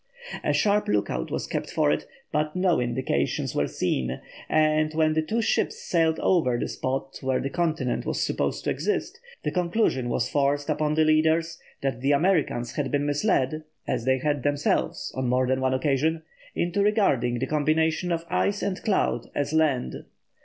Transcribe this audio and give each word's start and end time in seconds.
A 0.43 0.51
sharp 0.51 0.87
lookout 0.87 1.29
was 1.29 1.45
kept 1.45 1.69
for 1.69 1.91
it, 1.91 2.07
but 2.31 2.55
no 2.55 2.79
indications 2.79 3.53
were 3.53 3.67
seen, 3.67 4.19
and, 4.49 4.91
when 4.95 5.13
the 5.13 5.21
two 5.21 5.43
ships 5.43 5.77
sailed 5.79 6.19
over 6.21 6.57
the 6.57 6.67
spot 6.67 7.19
where 7.21 7.39
the 7.39 7.51
continent 7.51 8.03
was 8.07 8.19
supposed 8.19 8.63
to 8.63 8.71
exist, 8.71 9.19
the 9.43 9.51
conclusion 9.51 10.09
was 10.09 10.27
forced 10.27 10.71
upon 10.71 10.95
the 10.95 11.05
leaders 11.05 11.59
that 11.81 12.01
the 12.01 12.13
Americans 12.13 12.71
had 12.77 12.89
been 12.89 13.05
misled, 13.05 13.63
as 13.85 14.05
they 14.05 14.17
had 14.17 14.41
themselves 14.41 15.13
on 15.15 15.29
more 15.29 15.45
than 15.45 15.61
one 15.61 15.75
occasion, 15.75 16.23
into 16.55 16.81
regarding 16.81 17.37
the 17.37 17.45
combination 17.45 18.11
of 18.11 18.25
ice 18.27 18.63
and 18.63 18.81
cloud 18.81 19.29
as 19.35 19.53
land. 19.53 20.05